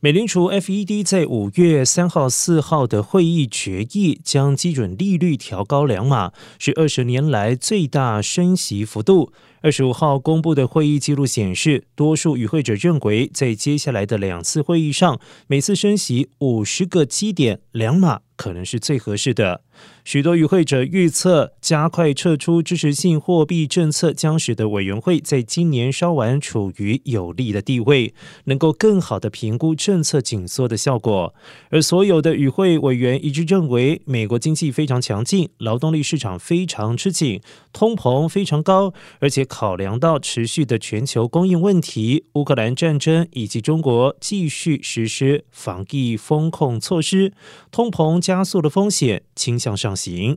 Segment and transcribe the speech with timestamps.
[0.00, 9.32] 美联储 FED 在五月三号、四号的会议决议，将基准利率调高两码，是二十年来最大升息幅度。
[9.60, 18.20] 二十五号公布的会议记录显示，多数与会者认为，在接下来的两次会议上，每次升息五十个基点两码。
[18.38, 19.60] 可能是最合适的。
[20.04, 31.34] 许多与会者预测，加快撤出支持性货币政策将使得委员会在今年稍晚处于有利的地位，能够更好的评估政策紧缩的效果。
[31.68, 37.40] 而所有的与会委员一致认为，美国经济非常强劲，劳动力市场非常吃紧，
[37.72, 47.32] 通膨非常高，而且考量到持续的全球供应问题、乌克兰战争以及中国继续实施防疫风控措施，
[47.70, 48.20] 通膨。
[48.28, 50.36] 加速的风险倾向上行。